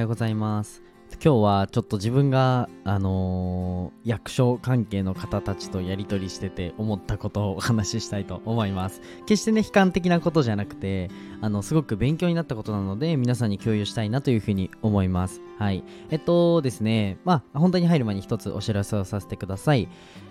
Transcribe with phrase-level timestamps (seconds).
[0.00, 0.82] ようございます。
[1.22, 9.00] 今日はちょっと自分があのー、役所関係の方たちとやり取りしてて思ったことをお話ししたいと思います。
[9.26, 15.40] 決してね悲観的なことじゃなくてあのすごく勉強になったことなので皆さんに共有したいなというふうに思います。
[15.58, 15.84] はい。
[16.10, 19.88] えっとですねまあ本題に入る前に一つお知らせをさせてください。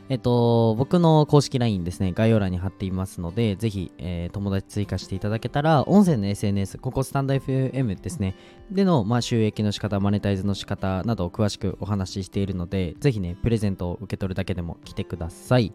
[0.09, 8.35] えっと、僕の公式 LINE ですね、概要欄に貼っていますので、ぜひ、えー、友達追加していただけたら、音声の SNS、ここスタンド FM ですね、
[8.71, 15.73] での、まあ、収益の仕方、マネタイズの仕方などを詳しくお話ししているので、ぜひね、プレゼントを受け取るだけでも来てください。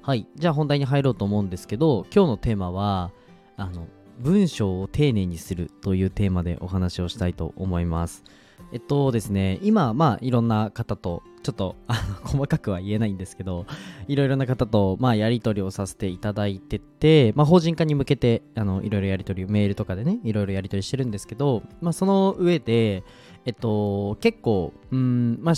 [0.00, 3.12] はい、じゃあ本題に入ろうと思うんですけど、今日のテーマは、
[3.58, 3.86] あの、
[4.18, 8.24] 文章を丁寧にするというテーマでお話をしたいと思います。
[8.72, 13.66] えっとですね、今、まあ、いろんな方とちょっと あの細かくは言えないんですけど
[14.08, 23.04] いろいろな方と、まあ、やり取りをさせていただいてて、まあ、法人化に向けてあのいろいろやり取りメールとかでねいろいろやり取りしてるんですけど、まあ、その上で、
[23.44, 25.54] えっと、結構うんまあ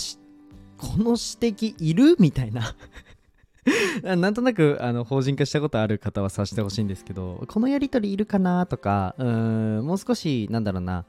[0.77, 2.17] この指摘いる？
[2.19, 2.75] みたいな。
[4.15, 8.65] なんとなくあの法人化したことある方は察してほしいんですけどこのやり取りいるかな？
[8.65, 11.05] とかうんもう少しなんだろうな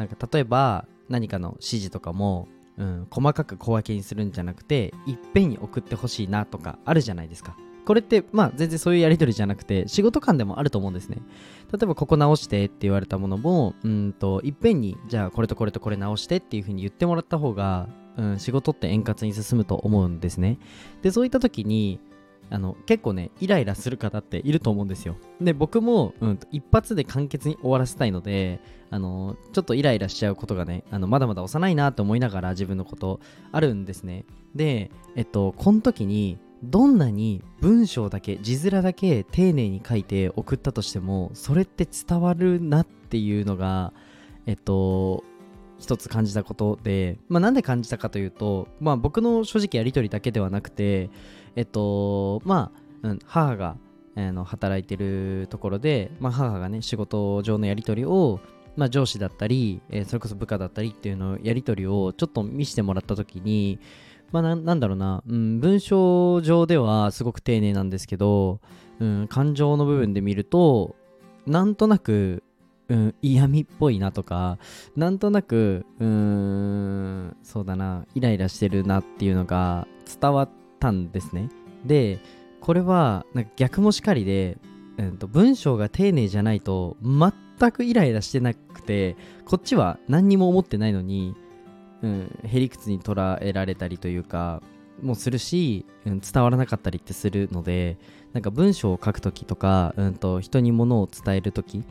[0.00, 2.48] なんか例えば何かの指示とかも
[2.78, 7.54] うん、細かく小分けにするんじゃなくていっぺんに送ってほしいなとかあるじゃないですか。
[7.84, 11.18] これってまあ全然そういうやり取りじゃなくて仕事間でもあると思うんですね。
[11.72, 20.58] 例えばここ直してって言われたものもうんといっぺんにじゃあこれとこれとこれ直してっていう風に言ってもらった方が、うん、仕事って円滑に進むと思うんですね。
[21.02, 22.00] でそういった時に
[22.50, 25.16] あの結構ねイライラする方っていると思うんですよ。
[25.40, 33.20] で僕も、うん、一発で簡潔に終わらせたいのであのちょっとイライラしちゃうことがねあのまだまだ幼いなと思いながら自分のこと
[33.52, 34.24] あるんですね。
[34.54, 43.92] でえっとこの時にどんなに文章だけ字面だけ丁寧に書いて送ったとしてもそれって伝わるなっていうのが
[44.46, 45.24] えっと
[45.80, 51.10] 一つ感じたことで、まあ、なんで感じたかというと、まあ、僕の正直やり取りだけではなくて
[51.56, 52.70] えっとま
[53.02, 53.76] あ、うん、母が、
[54.14, 58.40] えー、の働いてるところで、まあ、母がね仕事上のやり取りを、
[58.76, 63.80] まあ、上司だったり、えー、それこそ部下だったりっていうのやり取りをちょっと見せてもらった時に
[64.32, 68.60] まあな、なんだろうな、うん、文章上ではすごく丁寧なんですけど、
[69.00, 70.94] うん、感情の部分で見ると
[71.46, 72.42] なんとなく、
[72.90, 74.58] うん、嫌味っぽいなとか
[74.96, 79.86] なんとなくうーんそうだなイライラしてるなっていうのが
[80.20, 81.48] 伝わったんですね。
[81.86, 82.18] で、
[82.60, 84.58] これはなんか逆もしかりで、
[84.98, 91.36] えー、と文章が丁寧じゃないと全くイライラしてなくて、こっちは何にも思ってないのに、
[92.02, 94.62] うん、へりくつに捉えられたりというか、
[95.00, 97.98] もするし、うん、伝わらなかったりってするので、
[98.32, 101.82] なんか文章を書くときとか、うんと、人に物を伝えるとき、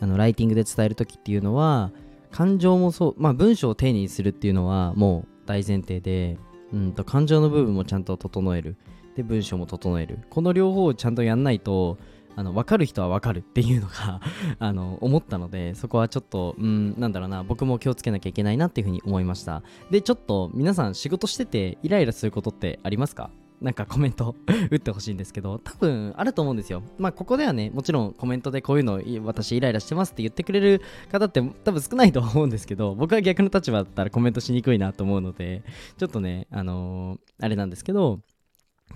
[0.00, 1.90] あのライティングで伝えるときっていうのは、
[2.30, 6.36] 感情もそう、まあ文章を丁寧にするっていうのはもう大前提で、
[6.72, 8.76] うんと感情の部分もちゃんと整える。
[9.16, 10.20] で文章も整える。
[10.30, 11.98] この両方をちゃんとやんないと
[12.36, 14.20] あの分かる人は分かるっていうのが
[14.60, 19.64] あの思ったのでそこはちょっとうんなんだろうな僕も気をつけなきゃいけないなっていうふうに思いました。
[19.90, 23.30] でちょっと皆さん仕事しててイライラすることってありますか？
[23.60, 24.36] なんかコメント
[24.70, 26.82] 打ってほしいんですけど、多分あると思うんですよ。
[26.98, 30.80] まあ、ここではね、もちろんコメントでこういうの私イライラしてますって言ってくれる
[31.10, 35.62] 方って多分少ないと思うんですけど、僕は逆の立場だったらコメントしにくいなと思うので、
[35.96, 38.20] ちょっとね、あのー、あれなんですけど、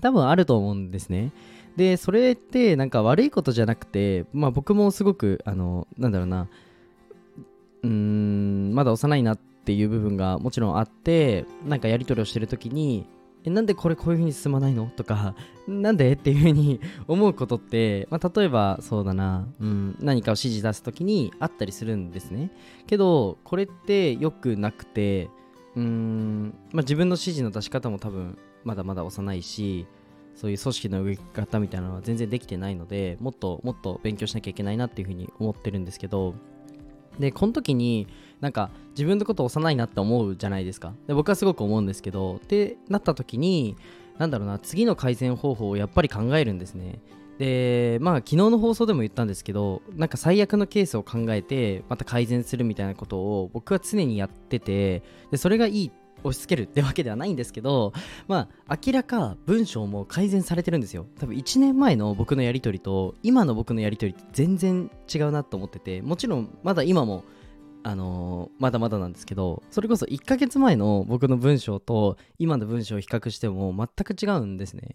[0.00, 1.32] 多分あると思うんですね。
[1.76, 6.48] で、それってなんか悪いことじゃなくて、まあ僕もすごく、あのー、なんだろうな、
[7.82, 13.06] うーん、まだ幼いなっていう部分がもちろんあって、なんかやり取りをしてるときに、
[13.44, 14.90] えなんでこれこういう風に進まないの？
[14.96, 15.34] とか
[15.66, 16.12] なんで？
[16.12, 22.50] っていう風に 思うことって、まあ、例えばそうだな、うん、何かを指示出す時にあったりするんですね。
[22.86, 25.28] けどこれって良くなくて
[25.74, 29.86] うーん、まあ、自分の指示の出し方も多分まだまだ幼いし
[30.34, 36.34] そういう組織の動き方みたいなのは全然できてないのでもっともっと勉強しなきゃいけないなっていう風に思ってるんですけど
[37.18, 38.06] でこの時に
[38.40, 40.94] なんか自分のこと幼いなって思うじゃないですか。
[41.06, 43.76] で僕はすごく思うんですけどってなった時に
[44.18, 47.00] なんだろうな次の改善方法をやっぱり考えるんですね。
[47.38, 57.92] でまあ昨日の放送でも言ったんですけどなんか最悪のケースを考えてまた改善するみたいなことを僕は常にやっててでそれがいいっ押し付けるってわけではないんですけど、
[58.28, 61.06] まあ、明らか文章も改善されてるんですよ。
[61.18, 67.24] 多分1年前の僕のやり取りと、今の僕のやり取りって全然違うなと思ってて、もちろんまだ今も
[67.84, 74.94] あのーまだまだなんですけどそれこそ1ヶ月前の僕の文章と今の文章を比較しても全く違うんですね。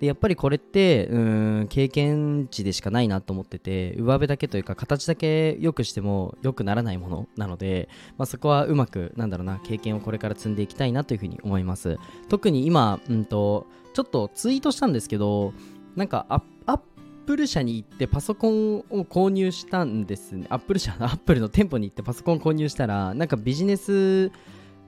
[0.00, 7.88] でやっぱりこれってうん経験値でしかないなと思ってて上辺だけというか形だけ良くしても良くならないものなので、
[8.18, 11.98] まあ、そこはうまくなんだろうな経験をこれから積んでいきたいなというふうに思います。
[12.28, 15.52] 特に今、うんと、ちょっとツイートしたんですけど
[15.94, 16.80] なんかアアッ
[17.24, 20.46] プル社に行ってパソコンを購入したんですね。
[20.50, 24.30] アップル社、の アップルの店舗に行ってパソコン購入したら、なんかビジネス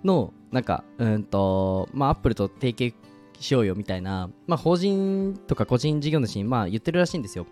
[0.05, 2.94] の、なんか、うんと、まあ、アップルと提携
[3.41, 7.47] しようよみたいな、まあ、法人とか個人事業主に、まあ、言ってるらしいんですよ。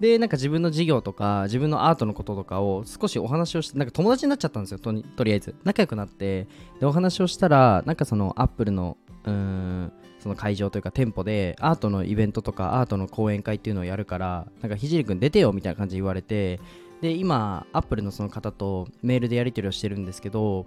[0.00, 5.54] で、なんか自分の事業とか、自分のアートのこととかを少しお話をして、なんか友達になっちゃったんですよ、ととりあえず。
[5.64, 6.46] 仲良くなって、
[6.80, 9.92] で、お話をしたら、なんかそのアップルの、うーん、
[10.26, 16.58] その会場というか店舗でアートのイベントとかアートの講演会っていうのをやるからなんかひじりくん出てよみたいな感じで言われて
[17.00, 20.66] で今アップルのその方とメールでやり取りをしてるんですけど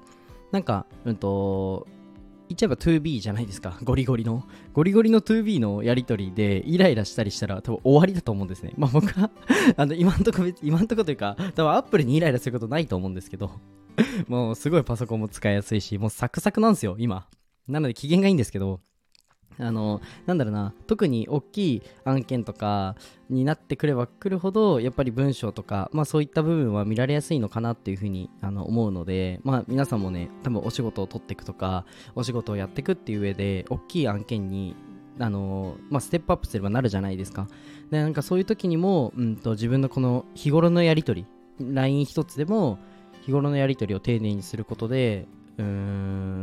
[0.54, 1.88] なんかうんと
[2.48, 4.44] 言っちゃえば 2B じゃないですかゴリゴリの。
[4.74, 8.74] ゴリゴリの 2B のやり取りでイライラしたりしたら多分終わりだと思うんですね。
[8.76, 9.30] まあ僕は
[9.76, 13.52] あの今んとこ今んとこというか多分アップルにイライラすることないと思うんですけど
[14.28, 17.28] もうすごいパソコンも使いやすいしもうサクサクなんですよ今。
[17.68, 18.80] なので機嫌がいいんですけど
[19.60, 20.74] あのなんだろうな。
[20.88, 22.96] 特に大きい案件とか
[23.30, 31.86] になってくればくるほどやっぱり文章とか、まあ、そういった部分は見られやすいのかなっていうふうにあの思うので、まあ、皆さんもね多分お仕事を取っていくとか
[32.16, 34.76] お仕事をやっていくっていう上で大きい案件に
[35.22, 37.50] あのまあ、ステップアップすればなるじゃないですか。
[37.92, 41.26] でなんかそういう時にも、うんと、自分のこの日頃のやり取
[41.60, 42.80] り LINE 一つでも
[43.26, 45.28] 日頃のやり取りを丁寧にすることで
[45.60, 45.66] うー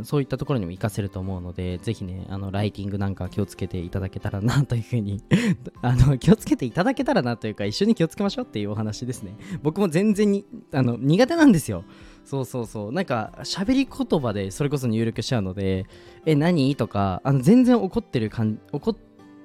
[0.01, 5.23] んそういったところにも活かせると思うので、ぜひね、あの、ライティングなんか気をつけていただけたらなというふうに
[5.81, 9.37] あの、気をつけていただけたらなというか、一緒に気をつけましょうっていうお話ですね。
[9.63, 11.85] 僕も全然に、あの、苦手なんですよ。
[12.25, 12.93] そうそうそう。
[12.93, 15.87] なんか、喋り言葉でそれこそ入力しちゃうので、
[16.27, 16.77] え、何？
[16.77, 18.97] とか、あの、全然怒ってる感じ、怒っ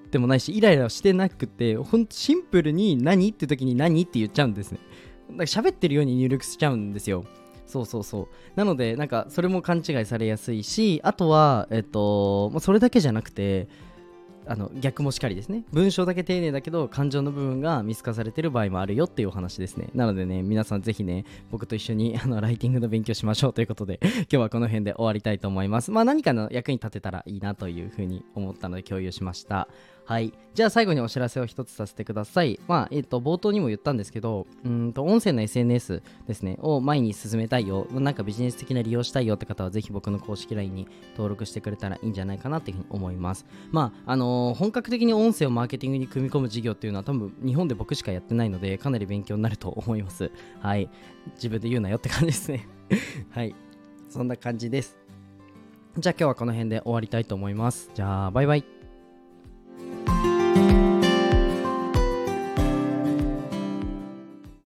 [0.10, 3.30] てもないし、イライラしてなくて、ほんとシンプルに何？
[3.30, 4.02] って時に何？
[4.02, 4.80] って言っちゃうんですね。
[5.30, 7.24] なんか喋ってるように入力しちゃうんですよ。
[7.72, 8.28] そうそうそう。
[8.56, 13.70] なのでなんかそれも勘違いされやすいしあとはえっと、まあ、それだけじゃなくて
[14.46, 15.64] あの逆もしかりですね。
[15.72, 19.90] 文章だけ丁寧だけど感情の部分が見透かされてる場合もあるよっていうお話ですね。
[19.94, 25.92] なのでね皆さんぜひね僕と一緒にあのライティングの勉強しましょうということで 今日はこの辺で終わりたいと思います。
[25.92, 29.70] まあ何かの役に立てたらいいなというふうに思ったので共有しました。
[30.06, 30.34] はい。
[30.54, 32.60] じゃあ最後にお知らせを一つさせてください。
[32.68, 43.46] まあ、えっ、ー、と、冒頭にも言ったんですけど、うんと、音声の SNS ですね、を前に進めたいよ、なんかビジネス的な利用したいよって方は、ぜひ僕の公式 LINE に登録してくれたらいいんじゃないかなっていうふうに思います。
[43.72, 50.32] まあ、あのー、本格的に音声をマーケティングに組み込む事業っていうのは多分日本で僕しかやってないので、かなり勉強になると思います。
[50.60, 50.90] はい。
[51.36, 52.68] 自分で言うなよって感じですね。
[53.32, 53.56] はい。
[54.10, 54.98] そんな感じです。
[55.98, 57.90] じゃあ今日はこの辺で終わりたいと思います。
[57.94, 58.81] じゃあ、バイバイ。